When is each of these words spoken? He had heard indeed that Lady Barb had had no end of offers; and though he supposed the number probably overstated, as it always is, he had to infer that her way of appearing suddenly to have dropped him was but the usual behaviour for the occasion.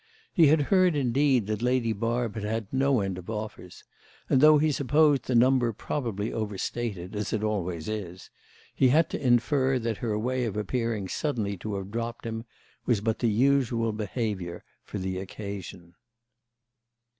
He 0.33 0.47
had 0.47 0.61
heard 0.73 0.95
indeed 0.95 1.45
that 1.45 1.61
Lady 1.61 1.93
Barb 1.93 2.33
had 2.33 2.43
had 2.43 2.67
no 2.73 3.01
end 3.01 3.19
of 3.19 3.29
offers; 3.29 3.83
and 4.31 4.41
though 4.41 4.57
he 4.57 4.71
supposed 4.71 5.25
the 5.25 5.35
number 5.35 5.71
probably 5.73 6.33
overstated, 6.33 7.15
as 7.15 7.33
it 7.33 7.43
always 7.43 7.87
is, 7.87 8.31
he 8.73 8.87
had 8.87 9.11
to 9.11 9.23
infer 9.23 9.77
that 9.77 9.97
her 9.97 10.17
way 10.17 10.45
of 10.45 10.57
appearing 10.57 11.07
suddenly 11.07 11.55
to 11.57 11.75
have 11.75 11.91
dropped 11.91 12.25
him 12.25 12.45
was 12.87 12.99
but 12.99 13.19
the 13.19 13.29
usual 13.29 13.91
behaviour 13.93 14.63
for 14.83 14.97
the 14.97 15.19
occasion. 15.19 15.93